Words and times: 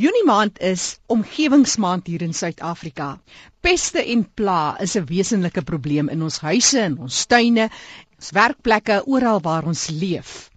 Junie 0.00 0.24
maand 0.24 0.58
is 0.64 0.98
omgewingsmaand 1.12 2.06
hier 2.06 2.22
in 2.22 2.32
Suid-Afrika. 2.32 3.18
Peste 3.60 4.00
en 4.00 4.22
pla 4.34 4.78
is 4.80 4.94
'n 4.96 5.04
wesenlike 5.04 5.62
probleem 5.62 6.08
in 6.08 6.22
ons 6.22 6.38
huise 6.40 6.80
en 6.80 6.98
ons 6.98 7.26
tuine, 7.26 7.68
ons 8.16 8.30
werkplekke, 8.30 9.02
oral 9.06 9.40
waar 9.40 9.66
ons 9.66 9.88
leef. 9.88 10.49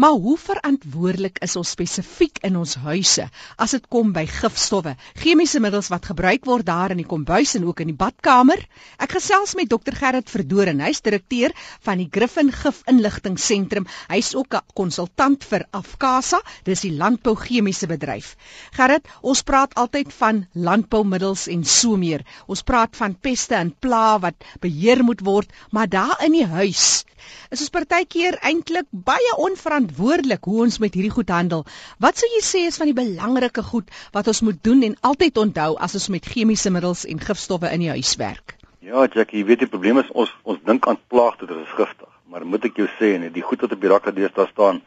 Maar 0.00 0.16
hoe 0.16 0.38
verantwoordelik 0.40 1.38
is 1.44 1.54
ons 1.60 1.70
spesifiek 1.74 2.38
in 2.48 2.54
ons 2.56 2.70
huise 2.80 3.26
as 3.60 3.74
dit 3.76 3.88
kom 3.92 4.14
by 4.16 4.22
gifstowwe, 4.24 4.94
chemiese 5.20 5.60
middels 5.60 5.90
wat 5.92 6.06
gebruik 6.08 6.46
word 6.48 6.64
daar 6.70 6.94
in 6.94 7.02
die 7.02 7.08
kombuis 7.10 7.52
en 7.58 7.66
ook 7.68 7.82
in 7.84 7.90
die 7.90 7.96
badkamer? 7.98 8.62
Ek 8.96 9.12
gesels 9.18 9.52
met 9.58 9.68
Dr 9.68 9.98
Gerrit 9.98 10.32
Verdoren, 10.32 10.80
hy's 10.80 11.02
direkteur 11.04 11.52
van 11.84 12.00
die 12.00 12.08
Griffin 12.08 12.48
Gif 12.48 12.80
Inligtingseentrum. 12.88 13.84
Hy's 14.08 14.32
ook 14.40 14.56
'n 14.56 14.64
konsultant 14.80 15.44
vir 15.44 15.66
Afkasa, 15.82 16.40
dis 16.64 16.80
die 16.80 16.96
landbouchemiese 16.96 17.86
bedryf. 17.92 18.36
Gerrit, 18.72 19.04
ons 19.20 19.42
praat 19.42 19.76
altyd 19.76 20.16
van 20.22 20.46
landboumiddels 20.54 21.46
en 21.48 21.64
so 21.64 22.00
meer. 22.00 22.24
Ons 22.46 22.62
praat 22.62 22.96
van 22.96 23.20
peste 23.20 23.54
en 23.54 23.76
pla 23.78 24.18
wat 24.18 24.48
beheer 24.60 25.04
moet 25.04 25.20
word, 25.20 25.52
maar 25.70 25.88
daar 25.88 26.16
in 26.24 26.32
die 26.32 26.46
huis 26.46 27.04
is 27.50 27.60
ons 27.60 27.70
partykeer 27.70 28.38
eintlik 28.40 28.86
baie 28.90 29.32
onverantwoordelik 29.36 29.89
hoe 29.96 30.62
ons 30.62 30.78
met 30.78 30.94
hierdie 30.94 31.12
goed 31.12 31.28
handel. 31.28 31.64
Wat 31.98 32.16
sou 32.16 32.28
jy 32.30 32.42
sê 32.44 32.64
is 32.68 32.78
van 32.80 32.90
die 32.90 32.96
belangrike 32.96 33.62
goed 33.62 33.90
wat 34.12 34.26
ons 34.26 34.42
moet 34.46 34.62
doen 34.64 34.82
en 34.82 34.96
altyd 35.00 35.38
onthou 35.38 35.76
as 35.78 35.94
ons 35.94 36.08
met 36.08 36.26
chemiese 36.26 36.70
middels 36.70 37.04
en 37.04 37.20
gifstowwe 37.20 37.70
in 37.72 37.80
die 37.80 37.90
huis 37.90 38.16
werk? 38.16 38.56
Ja, 38.80 39.06
Jackie, 39.06 39.40
jy 39.40 39.46
weet 39.46 39.64
die 39.64 39.70
probleem 39.70 39.98
is 39.98 40.10
ons 40.12 40.30
ons 40.42 40.60
dink 40.64 40.86
aan 40.88 40.98
plaagte 41.12 41.46
dit 41.46 41.56
is 41.56 41.74
giftig, 41.76 42.08
maar 42.30 42.46
moet 42.46 42.64
ek 42.64 42.78
jou 42.80 42.88
sê 42.98 43.14
en 43.16 43.26
die 43.32 43.44
goed 43.44 43.60
wat 43.60 43.74
op 43.76 43.80
die 43.82 43.90
rakke 43.92 44.14
deesdae 44.16 44.48
staan 44.50 44.80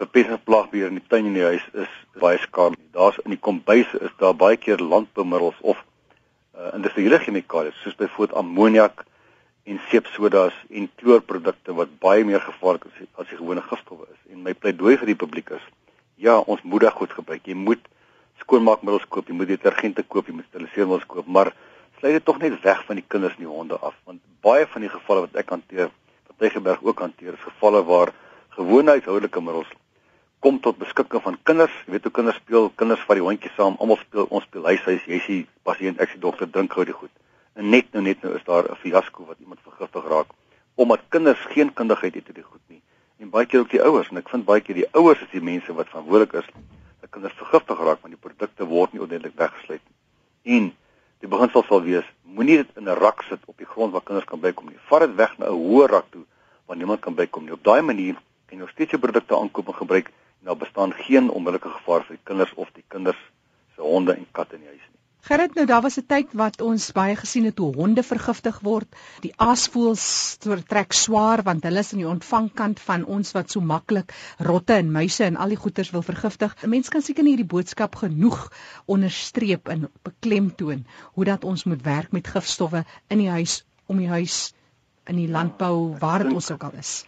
vir 0.00 0.10
peste 0.16 0.38
plaagbeheer 0.44 0.90
in 0.92 0.98
die 1.00 1.08
tuin 1.08 1.30
en 1.30 1.38
die 1.38 1.46
huis 1.46 1.64
is 1.84 1.94
baie 2.20 2.38
skaam. 2.42 2.76
Daar's 2.92 3.18
in 3.24 3.34
die 3.34 3.40
kombuis 3.40 3.88
is 4.00 4.12
daar 4.20 4.36
baie 4.36 4.58
keer 4.60 4.82
landboumiddels 4.82 5.58
of 5.62 5.78
uh, 5.78 6.72
industriële 6.76 7.18
chemikalieë 7.22 7.74
soos 7.82 7.96
byvoorbeeld 8.00 8.36
ammoniak, 8.42 9.04
en 9.64 9.80
seepsodas 9.90 10.54
en 10.70 10.88
kloorprodukte 10.98 11.74
wat 11.78 11.92
baie 12.02 12.24
meer 12.26 12.42
gevaarlik 12.42 12.88
is 12.90 13.06
as 13.20 13.28
die 13.30 13.38
gewone 13.38 13.62
gifstowwe 13.62 14.08
is. 14.10 14.20
En 14.34 14.42
my 14.42 14.54
pleidooi 14.54 14.96
vir 14.98 15.12
die 15.12 15.18
publiek 15.18 15.52
is: 15.54 15.66
ja, 16.16 16.38
ons 16.38 16.62
moet 16.62 16.86
dit 16.86 16.96
goed 16.98 17.12
gebruik. 17.18 17.46
Jy 17.46 17.54
moet 17.58 17.84
skoonmaakmiddels 18.42 19.06
koop, 19.08 19.28
jy 19.28 19.36
moet 19.38 19.52
detergente 19.52 20.02
koop, 20.02 20.26
jy 20.26 20.34
moet 20.38 20.48
steriliseermiddels 20.50 21.06
koop, 21.10 21.26
maar 21.26 21.52
sluit 22.00 22.18
dit 22.18 22.24
tog 22.26 22.40
net 22.42 22.58
weg 22.64 22.82
van 22.88 22.98
die 22.98 23.06
kinders 23.14 23.36
en 23.38 23.44
die 23.44 23.50
honde 23.50 23.78
af, 23.78 23.94
want 24.08 24.18
baie 24.42 24.66
van 24.66 24.82
die 24.82 24.90
gevalle 24.90 25.28
wat 25.28 25.38
ek 25.38 25.54
hanteer, 25.54 25.92
wat 26.26 26.38
Tygerberg 26.42 26.82
ook 26.82 27.04
hanteer, 27.04 27.36
is 27.38 27.46
gevalle 27.46 27.84
waar 27.86 28.10
gewone 28.56 28.96
huishoudelike 28.96 29.40
middels 29.40 29.70
kom 30.42 30.58
tot 30.58 30.78
beskikking 30.80 31.22
van 31.22 31.36
kinders. 31.46 31.74
Jy 31.86 31.94
weet 31.94 32.06
hoe 32.08 32.14
kinders 32.18 32.40
speel, 32.42 32.64
kinders 32.74 33.02
vat 33.06 33.18
die 33.20 33.22
hondjie 33.22 33.52
saam, 33.54 33.76
almal 33.78 34.00
speel, 34.00 34.26
ons 34.34 34.46
speel 34.48 34.66
huishuis, 34.72 35.04
jy 35.06 35.20
sien 35.22 35.44
pasiënt, 35.62 36.02
ek 36.02 36.10
sien 36.10 36.22
dokter 36.24 36.50
drink 36.50 36.74
gou 36.74 36.86
die 36.88 36.96
goed. 36.96 37.12
En 37.54 37.68
net 37.68 37.92
nou 37.92 38.02
net 38.04 38.22
nou 38.22 38.34
is 38.34 38.44
daar 38.44 38.70
'n 38.70 38.76
fiasco 38.76 39.24
wat 39.24 39.38
iemand 39.38 39.60
vergiftig 39.62 40.08
raak 40.08 40.30
omdat 40.74 41.00
kinders 41.08 41.40
geen 41.52 41.72
kundigheid 41.72 42.14
het 42.14 42.28
oor 42.28 42.34
die 42.34 42.42
goed 42.42 42.60
nie. 42.68 42.82
En 43.18 43.30
baie 43.30 43.46
keer 43.46 43.60
ook 43.60 43.70
die 43.70 43.82
ouers 43.82 44.08
en 44.08 44.16
ek 44.16 44.28
vind 44.28 44.44
baie 44.44 44.60
keer 44.60 44.74
die 44.74 44.88
ouers 44.98 45.20
is 45.20 45.30
die 45.30 45.42
mense 45.44 45.74
wat 45.76 45.88
verantwoordelik 45.88 46.32
is 46.32 46.48
dat 47.00 47.10
kinders 47.10 47.36
vergiftig 47.36 47.78
raak 47.78 48.00
want 48.00 48.14
die 48.14 48.22
produkte 48.28 48.64
word 48.64 48.92
nie 48.92 49.02
ordentlik 49.04 49.36
weggesluit 49.36 49.82
nie. 49.84 50.56
En 50.56 50.72
die 51.20 51.28
beginsel 51.28 51.64
sal 51.68 51.82
wees 51.82 52.08
moenie 52.22 52.56
dit 52.62 52.70
in 52.80 52.88
'n 52.88 52.98
rak 52.98 53.22
sit 53.28 53.40
op 53.46 53.58
die 53.58 53.66
grond 53.66 53.92
waar 53.92 54.02
kinders 54.02 54.26
kan 54.26 54.40
bykom 54.40 54.66
nie. 54.66 54.78
Vat 54.88 55.00
dit 55.00 55.14
weg 55.14 55.38
na 55.38 55.46
'n 55.46 55.60
hoër 55.66 55.90
rak 55.90 56.10
toe 56.10 56.24
waar 56.66 56.76
niemand 56.76 57.00
kan 57.00 57.14
bykom 57.14 57.44
nie. 57.44 57.52
Op 57.52 57.64
daai 57.64 57.82
manier 57.82 58.14
kan 58.46 58.56
jy 58.56 58.64
nog 58.64 58.70
steeds 58.70 58.90
jou 58.90 59.00
produkte 59.00 59.36
aankoop 59.36 59.68
en 59.68 59.74
gebruik 59.74 60.06
en 60.40 60.46
daar 60.46 60.56
bestaan 60.56 60.92
geen 60.92 61.30
onmiddellike 61.30 61.68
gevaar 61.68 62.04
vir 62.04 62.16
die 62.16 62.24
kinders 62.24 62.54
of 62.54 62.68
die 62.72 62.84
kinders 62.88 63.20
se 63.74 63.82
honde 63.82 64.12
en 64.12 64.26
katte 64.32 64.54
in 64.54 64.60
die 64.60 64.68
huis 64.68 64.88
nie. 64.90 65.01
Gerrit, 65.22 65.52
nou 65.54 65.66
daar 65.70 65.82
was 65.82 65.96
'n 65.98 66.06
tyd 66.06 66.32
wat 66.34 66.60
ons 66.60 66.92
baie 66.92 67.16
gesien 67.16 67.44
het 67.44 67.58
hoe 67.58 67.74
honde 67.74 68.02
vergiftig 68.02 68.58
word. 68.60 68.88
Die 69.20 69.32
aasvoëls 69.36 70.38
trek 70.66 70.92
swaar 70.92 71.42
want 71.42 71.62
hulle 71.62 71.78
is 71.78 71.92
in 71.92 71.98
die 72.02 72.08
ontvangkant 72.08 72.80
van 72.80 73.04
ons 73.04 73.30
wat 73.32 73.50
so 73.50 73.60
maklik 73.60 74.14
rotte 74.38 74.72
en 74.72 74.90
muise 74.90 75.24
en 75.24 75.36
al 75.36 75.48
die 75.48 75.56
goeters 75.56 75.90
wil 75.90 76.02
vergiftig. 76.02 76.56
'n 76.62 76.68
Mens 76.68 76.88
kan 76.88 77.02
seker 77.02 77.22
nie 77.22 77.36
hierdie 77.36 77.54
boodskap 77.54 77.94
genoeg 77.96 78.50
onderstreep 78.86 79.68
en 79.68 79.88
beklemtoon 80.02 80.84
hoe 81.14 81.24
dat 81.24 81.44
ons 81.44 81.64
moet 81.64 81.82
werk 81.82 82.12
met 82.12 82.26
gifstowwe 82.26 82.84
in 83.08 83.18
die 83.18 83.30
huis, 83.30 83.64
om 83.86 83.98
die 83.98 84.08
huis, 84.08 84.54
in 85.06 85.16
die 85.16 85.28
landbou, 85.28 85.96
waar 86.00 86.22
dit 86.22 86.32
ons 86.32 86.50
ook 86.50 86.62
al 86.62 86.72
is. 86.78 87.06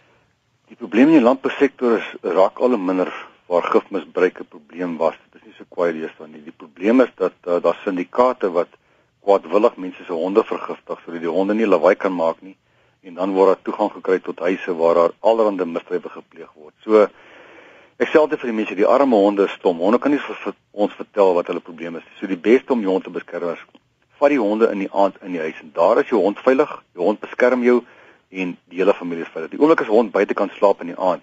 Die 0.67 0.77
probleem 0.77 1.07
in 1.07 1.19
die 1.19 1.27
landbousektor 1.27 1.97
is 1.97 2.15
raak 2.21 2.59
al 2.59 2.77
minder 2.77 3.11
waar 3.47 3.63
gifmisbruik 3.63 4.39
'n 4.39 4.47
probleem 4.47 4.97
was. 4.97 5.15
Dit 5.31 5.41
is 5.44 5.44
kwaai 5.75 5.91
lees 5.93 6.13
dan 6.17 6.31
nie. 6.31 6.41
Die 6.43 6.55
probleem 6.55 7.03
is 7.03 7.11
dat 7.19 7.35
uh, 7.43 7.59
daar 7.63 7.77
syndikaate 7.83 8.51
wat 8.55 8.71
kwaadwillig 9.25 9.75
mense 9.81 10.03
se 10.05 10.13
honde 10.13 10.43
vergiftig 10.43 11.01
sodat 11.03 11.23
die 11.23 11.31
honde 11.37 11.55
nie 11.57 11.67
lawaai 11.67 11.95
kan 11.95 12.13
maak 12.13 12.41
nie 12.45 12.55
en 13.05 13.17
dan 13.19 13.33
word 13.37 13.51
daar 13.53 13.63
toegang 13.67 13.91
gekry 13.93 14.19
tot 14.19 14.39
huise 14.39 14.73
waar 14.79 14.95
daar 14.99 15.11
allerlei 15.19 15.65
misdrywe 15.69 16.09
gepleeg 16.09 16.49
word. 16.57 16.73
So 16.85 17.05
ek 18.01 18.09
sê 18.09 18.17
altyd 18.17 18.41
vir 18.41 18.49
die 18.49 18.57
mense, 18.59 18.77
die 18.77 18.87
arme 18.89 19.19
honde 19.21 19.45
is 19.45 19.53
stom. 19.59 19.77
Honde 19.83 19.99
kan 20.01 20.11
nie 20.11 20.21
vir, 20.21 20.39
vir 20.41 20.55
ons 20.73 20.95
vertel 20.97 21.35
wat 21.37 21.51
hulle 21.51 21.61
probleem 21.61 21.99
is 21.99 22.07
nie. 22.07 22.17
So 22.19 22.31
die 22.31 22.39
beste 22.49 22.73
om 22.73 22.81
jou 22.81 22.95
hond 22.95 23.05
te 23.05 23.13
beskerm 23.13 23.53
is 23.53 23.61
vat 24.15 24.31
die 24.31 24.39
honde 24.39 24.71
in 24.71 24.81
die 24.85 24.91
aand 24.95 25.19
in 25.27 25.35
die 25.35 25.43
huis 25.43 25.61
en 25.61 25.73
daar 25.75 25.99
is 26.01 26.09
jou 26.09 26.21
hond 26.23 26.41
veilig. 26.41 26.71
Jou 26.97 27.05
hond 27.05 27.21
beskerm 27.21 27.65
jou 27.67 27.81
en 28.31 28.57
die 28.71 28.81
hele 28.81 28.95
familie 28.97 29.27
is 29.27 29.33
veilig. 29.33 29.53
Die 29.53 29.61
oomblik 29.61 29.85
as 29.85 29.91
hond 29.91 30.13
buite 30.15 30.33
kan 30.33 30.49
slaap 30.57 30.81
in 30.81 30.93
die 30.93 30.97
aand, 30.97 31.21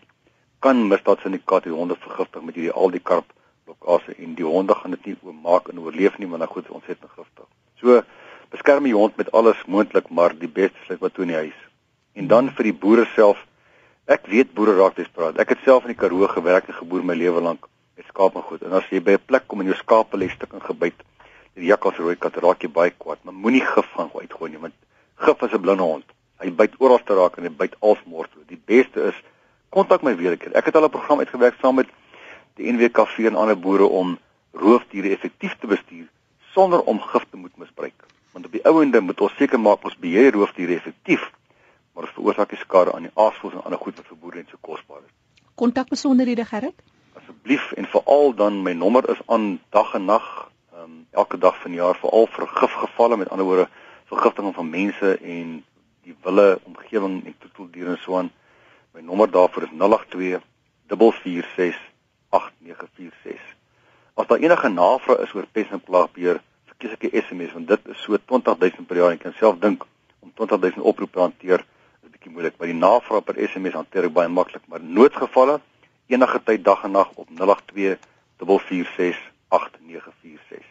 kan 0.63 0.87
misdaadsyndikaat 0.89 1.67
die 1.67 1.75
honde 1.75 1.97
vergiftig 1.99 2.45
met 2.47 2.59
hierdie 2.59 2.75
al 2.75 2.95
die 2.95 3.03
karp 3.03 3.27
blokkade 3.65 4.15
en 4.19 4.35
die 4.35 4.45
honde 4.45 4.75
gaan 4.75 4.91
dit 4.97 5.07
nie 5.07 5.17
oormaak 5.23 5.69
en 5.69 5.81
oorleef 5.81 6.19
nie 6.19 6.29
want 6.29 6.45
dan 6.45 6.49
goed 6.49 6.71
ons 6.71 6.87
het 6.87 6.99
giftig. 7.17 7.47
So 7.81 8.03
beskerm 8.51 8.85
die 8.85 8.95
hond 8.95 9.17
met 9.17 9.33
alles 9.33 9.61
moontlik 9.67 10.11
maar 10.11 10.35
die 10.39 10.49
beste 10.49 10.79
sluit 10.87 11.01
wat 11.01 11.15
toe 11.15 11.25
in 11.25 11.33
die 11.33 11.41
huis. 11.45 11.61
En 12.15 12.29
dan 12.29 12.51
vir 12.57 12.71
die 12.71 12.79
boere 12.85 13.07
self 13.15 13.41
ek 14.11 14.27
weet 14.27 14.53
boere 14.55 14.75
raak 14.77 14.97
desperaat. 14.99 15.39
Ek 15.39 15.55
het 15.55 15.63
self 15.65 15.87
in 15.87 15.95
die 15.95 16.01
Karoo 16.01 16.29
gewerk 16.29 16.69
en 16.69 16.79
geboer 16.81 17.05
my 17.07 17.15
lewe 17.15 17.41
lank 17.41 17.69
met 17.97 18.07
skaap 18.11 18.37
en 18.37 18.47
goed. 18.49 18.63
En 18.67 18.77
as 18.79 18.89
jy 18.91 19.01
by 19.01 19.17
'n 19.17 19.27
plek 19.27 19.47
kom 19.47 19.61
en 19.61 19.67
jou 19.67 19.77
skape 19.77 20.17
lê 20.17 20.29
stuk 20.31 20.53
en 20.53 20.61
gebyt 20.61 20.99
die 21.55 21.69
jakkals 21.69 21.99
rooi 21.99 22.17
kat 22.17 22.37
raak 22.37 22.63
jy 22.63 22.69
baie 22.69 22.91
kwaad. 22.91 23.19
Maar 23.25 23.35
moenie 23.35 23.65
gif 23.65 23.89
gaan 23.97 24.11
uitgooi 24.15 24.51
nie 24.51 24.59
want 24.61 24.75
gif 25.17 25.43
is 25.43 25.53
'n 25.53 25.61
blinde 25.61 25.83
hond. 25.83 26.05
Hy 26.41 26.51
byt 26.51 26.75
oral 26.79 26.99
te 26.99 27.15
raak 27.15 27.39
en 27.39 27.45
hy 27.45 27.51
byt 27.51 27.77
alsmoor 27.81 28.27
toe. 28.29 28.43
Die 28.47 28.61
beste 28.67 29.09
is 29.09 29.15
kontak 29.71 30.03
my 30.03 30.17
weer 30.17 30.37
keer. 30.37 30.57
Ek 30.57 30.65
het 30.65 30.77
al 30.77 30.85
'n 30.85 30.91
program 30.91 31.19
uitgewerk 31.19 31.55
saam 31.61 31.75
met 31.75 31.89
die 32.61 32.73
NWKV 32.73 33.29
en 33.31 33.37
ander 33.37 33.59
boere 33.59 33.87
om 33.87 34.19
roofdiere 34.53 35.13
effektief 35.15 35.55
te 35.61 35.67
bestuur 35.67 36.09
sonder 36.53 36.83
om 36.83 37.01
gif 37.01 37.25
te 37.31 37.37
moet 37.37 37.57
misbruik. 37.57 38.05
Want 38.33 38.47
op 38.47 38.53
die 38.53 38.65
ou 38.69 38.83
ende 38.83 39.01
moet 39.01 39.21
ons 39.21 39.37
seker 39.39 39.61
maak 39.61 39.85
ons 39.89 39.97
beheer 40.01 40.33
roofdiere 40.37 40.77
effektief, 40.77 41.25
maar 41.93 42.05
ons 42.09 42.15
veroorsaak 42.17 42.53
nie 42.53 42.61
skade 42.61 42.93
aan 42.93 43.09
die 43.09 43.15
aasvoëls 43.15 43.57
en 43.57 43.65
ander 43.65 43.81
goed 43.81 43.97
wat 43.97 44.11
vir 44.11 44.19
boere 44.21 44.43
net 44.43 44.53
so 44.53 44.61
kosbaar 44.61 45.01
is. 45.01 45.15
Kontak 45.57 45.89
besonderhede 45.93 46.45
Gerrit? 46.49 46.77
Asseblief 47.17 47.73
en 47.81 47.89
veral 47.95 48.37
dan 48.37 48.61
my 48.67 48.77
nommer 48.77 49.09
is 49.13 49.21
aan 49.33 49.57
dag 49.73 49.95
en 49.97 50.05
nag, 50.09 50.29
um, 50.77 51.03
elke 51.11 51.41
dag 51.41 51.57
van 51.63 51.73
die 51.73 51.81
jaar 51.81 51.97
veral 52.01 52.29
vir 52.37 52.49
gifgevalle 52.61 53.21
met 53.21 53.33
ander 53.33 53.49
woorde 53.49 53.69
vergiftiging 54.13 54.55
van 54.55 54.71
mense 54.71 55.17
en 55.17 55.59
die 56.05 56.17
wille 56.25 56.61
omgewing 56.69 57.21
en 57.25 57.37
troeteldiere 57.39 57.97
en 57.97 58.01
so 58.05 58.21
aan 58.21 58.33
My 58.93 59.01
nommer 59.01 59.31
daarvoor 59.31 59.63
is 59.63 59.71
082 59.73 60.43
446 60.87 61.92
8946. 62.33 63.41
As 64.15 64.27
daar 64.27 64.39
enige 64.39 64.69
navraag 64.69 65.25
is 65.27 65.35
oor 65.35 65.47
pes 65.53 65.71
en 65.71 65.81
plaagbeheer, 65.81 66.41
verkies 66.73 66.97
ek 66.97 67.05
'n 67.09 67.23
SMS 67.23 67.53
want 67.53 67.69
dit 67.69 67.89
is 67.95 68.03
so 68.03 68.17
20000 68.17 68.87
per 68.87 68.97
jaar 68.97 69.11
en 69.11 69.19
ek 69.19 69.25
kan 69.27 69.37
self 69.39 69.59
dink 69.59 69.85
om 70.21 70.33
20000 70.35 70.83
oproepe 70.83 71.21
hanteer 71.21 71.61
is 72.03 72.09
'n 72.09 72.13
bietjie 72.13 72.33
moeilik. 72.33 72.57
By 72.59 72.67
die 72.67 72.79
navraag 72.79 73.25
per 73.25 73.37
SMS 73.49 73.75
hanteer 73.75 74.05
ek 74.05 74.13
baie 74.13 74.29
maklik, 74.29 74.63
maar 74.67 74.81
noodgevalle 74.81 75.61
enige 76.07 76.41
tyd 76.45 76.65
dag 76.65 76.85
en 76.85 76.93
nag 76.93 77.11
op 77.15 77.29
082 77.31 77.99
446 78.39 79.21
8946. 79.49 80.65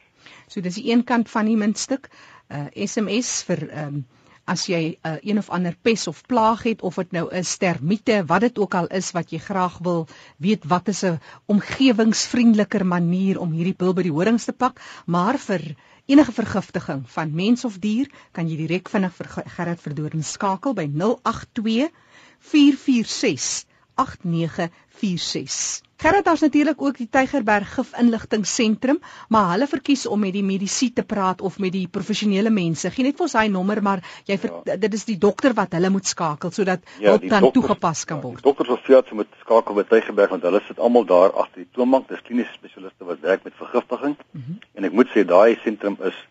So 0.47 0.61
dis 0.61 0.75
die 0.75 0.91
een 0.91 1.03
kant 1.03 1.29
van 1.29 1.45
die 1.45 1.57
muntstuk, 1.57 2.09
uh 2.49 2.67
SMS 2.73 3.43
vir 3.47 3.67
um, 3.85 4.05
as 4.45 4.65
jy 4.69 4.97
uh, 5.05 5.17
een 5.21 5.37
of 5.37 5.49
ander 5.49 5.75
pes 5.81 6.07
of 6.07 6.21
plaag 6.27 6.63
het 6.63 6.81
of 6.81 6.95
dit 6.95 7.11
nou 7.11 7.27
is 7.35 7.57
termiete 7.57 8.23
wat 8.25 8.41
dit 8.41 8.59
ook 8.59 8.75
al 8.75 8.87
is 8.87 9.11
wat 9.15 9.31
jy 9.31 9.39
graag 9.39 9.77
wil 9.85 10.07
weet 10.37 10.65
wat 10.65 10.87
is 10.87 11.03
'n 11.05 11.19
omgewingsvriendeliker 11.45 12.85
manier 12.85 13.39
om 13.39 13.51
hierdie 13.51 13.77
bil 13.77 13.93
by 13.93 14.03
die 14.03 14.15
horings 14.17 14.45
te 14.45 14.53
pak. 14.53 14.81
Maar 15.05 15.37
vir 15.37 15.75
enige 16.05 16.31
vergiftiging 16.31 17.03
van 17.07 17.33
mens 17.33 17.65
of 17.65 17.79
dier 17.79 18.09
kan 18.31 18.47
jy 18.49 18.57
direk 18.57 18.89
vinnig 18.89 19.13
vir 19.13 19.27
Gerard 19.55 19.81
Verdoorn 19.81 20.23
skakel 20.23 20.73
by 20.73 20.87
082 20.87 21.89
446 22.39 23.65
8946 23.95 25.90
Gerard 26.01 26.25
daar's 26.25 26.41
natuurlik 26.41 26.81
ook 26.81 26.97
die 26.97 27.09
Tygerberg 27.09 27.73
Gif 27.73 27.91
Inligting 27.99 28.45
Sentrum, 28.45 28.97
maar 29.29 29.51
hulle 29.51 29.67
verkies 29.69 30.07
om 30.09 30.19
met 30.19 30.33
die 30.33 30.41
medisy 30.43 30.87
te 30.93 31.03
praat 31.05 31.41
of 31.45 31.59
met 31.61 31.75
die 31.75 31.83
professionele 31.87 32.49
mense. 32.49 32.89
Geen 32.89 33.05
net 33.05 33.19
vir 33.19 33.27
ons 33.27 33.35
hy 33.37 33.43
nommer, 33.53 33.83
maar 33.85 34.01
jy 34.25 34.39
ja. 34.41 34.77
dit 34.81 34.97
is 34.97 35.05
die 35.05 35.19
dokter 35.21 35.53
wat 35.53 35.77
hulle 35.77 35.91
moet 35.93 36.09
skakel 36.09 36.49
sodat 36.57 36.81
ja, 36.97 37.11
hulp 37.11 37.27
dan 37.29 37.45
dokters, 37.45 37.53
toegepas 37.59 38.01
kan 38.09 38.17
ja, 38.17 38.23
word. 38.25 38.41
Die 38.41 38.49
dokters 38.49 38.73
of 38.73 38.81
veeartse 38.89 39.19
moet 39.21 39.37
skakel 39.43 39.77
by 39.77 39.85
Tygerberg 39.93 40.33
want 40.33 40.49
hulle 40.49 40.65
sit 40.65 40.81
almal 40.81 41.05
daar 41.05 41.37
agter 41.37 41.67
die 41.67 41.69
toonbank, 41.77 42.09
dis 42.09 42.25
kliniese 42.25 42.57
spesialiste 42.57 43.13
wat 43.13 43.21
werk 43.29 43.45
met 43.45 43.61
vergiftiging. 43.61 44.17
Mm 44.17 44.43
-hmm. 44.47 44.59
En 44.73 44.89
ek 44.89 44.97
moet 44.97 45.13
sê 45.13 45.21
daai 45.35 45.59
sentrum 45.61 46.01
is 46.01 46.27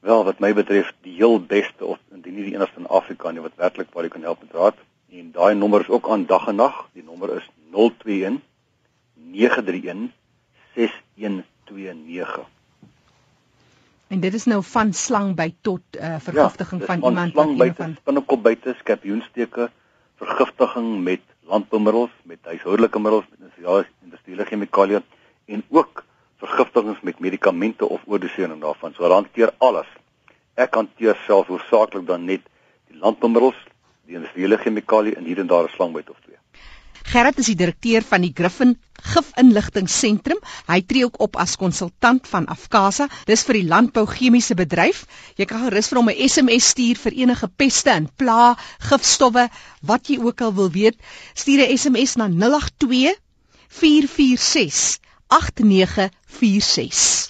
wel 0.00 0.24
wat 0.24 0.40
my 0.40 0.54
betref 0.56 0.94
die 1.04 1.18
heel 1.20 1.36
beste 1.40 1.84
of 1.84 1.98
indien 2.16 2.34
nie 2.34 2.48
die 2.48 2.56
enigste 2.56 2.80
in 2.80 2.88
Afrika 2.88 3.30
nie 3.30 3.44
wat 3.44 3.60
werklik 3.60 3.92
waar 3.92 4.08
jy 4.08 4.16
kan 4.16 4.22
help 4.22 4.40
met 4.40 4.56
raad. 4.56 4.76
En 5.12 5.32
daai 5.32 5.54
nommer 5.54 5.80
is 5.80 5.92
ook 5.92 6.08
aan 6.08 6.24
dag 6.26 6.48
en 6.48 6.56
nag. 6.56 6.86
Die 6.92 7.04
nommer 7.04 7.36
is 7.36 7.50
021 7.76 8.48
931 9.30 10.10
6129. 10.74 12.48
En 14.10 14.20
dit 14.20 14.34
is 14.34 14.44
nou 14.44 14.62
van 14.64 14.92
slangbyt 14.92 15.54
tot 15.60 15.80
uh, 15.94 16.16
vergiftiging 16.18 16.80
ja, 16.80 16.86
van, 16.86 17.00
van 17.00 17.10
iemand 17.10 17.34
wat 17.34 17.66
een 17.66 17.74
van 17.74 17.96
binnekop 18.04 18.42
buite 18.42 18.74
skorpioensteke, 18.78 19.70
vergiftiging 20.16 21.02
met 21.02 21.20
landboumiddels, 21.40 22.10
met 22.22 22.38
huishoudelike 22.42 22.98
middels, 22.98 23.24
met 23.30 23.86
industriële 24.02 24.44
chemikalieë 24.44 25.02
en 25.44 25.64
ook 25.68 26.04
vergiftigings 26.36 27.00
met 27.00 27.18
medikamente 27.18 27.88
of 27.88 28.02
oordosering 28.06 28.60
daarvan. 28.60 28.94
So 28.94 29.10
hanteer 29.10 29.52
alles. 29.58 29.86
Ek 30.54 30.74
hanteer 30.74 31.18
self 31.26 31.46
hoofsaaklik 31.46 32.06
dan 32.06 32.24
net 32.24 32.46
die 32.88 32.98
landboumiddels, 32.98 33.58
die 34.06 34.18
industriële 34.18 34.58
chemikalieë 34.58 35.18
en 35.18 35.24
hier 35.24 35.38
en 35.38 35.46
daar 35.46 35.64
'n 35.64 35.74
slangbyt 35.74 36.10
of 36.10 36.20
twee. 36.20 36.29
Gerrit 37.10 37.40
is 37.42 37.48
die 37.50 37.56
direkteur 37.58 38.04
van 38.06 38.22
die 38.22 38.30
Griffin 38.38 38.76
Gifinligtingsentrum. 39.02 40.38
Hy 40.68 40.76
tree 40.86 41.08
ook 41.08 41.16
op 41.24 41.38
as 41.42 41.56
konsultant 41.58 42.28
van 42.30 42.44
Afkasa. 42.54 43.08
Dis 43.26 43.42
vir 43.48 43.58
die 43.58 43.70
landbou 43.72 44.04
chemiese 44.06 44.54
bedryf. 44.54 45.00
Jy 45.40 45.48
kan 45.50 45.64
gerus 45.64 45.90
vir 45.90 45.98
hom 45.98 46.10
'n 46.12 46.28
SMS 46.28 46.68
stuur 46.74 47.00
vir 47.06 47.16
enige 47.24 47.48
peste 47.48 47.90
en 47.90 48.06
pla, 48.16 48.54
gifstowwe, 48.90 49.48
wat 49.82 50.06
jy 50.06 50.20
ook 50.22 50.40
al 50.40 50.54
wil 50.54 50.70
weet. 50.70 50.96
Stuur 51.34 51.66
'n 51.66 51.78
SMS 51.78 52.14
na 52.14 52.28
082 52.28 53.18
446 53.80 54.98
8946 55.26 57.29